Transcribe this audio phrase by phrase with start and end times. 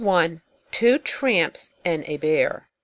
[0.71, 2.65] TWO TRAMPS AND A BEAR.